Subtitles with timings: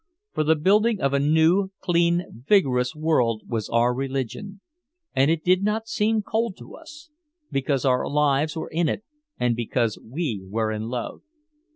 [0.33, 4.59] For the building of a new, clean vigorous world was our religion.
[5.13, 7.11] And it did not seem cold to us,
[7.51, 9.03] because our lives were in it
[9.39, 11.21] and because we were in love.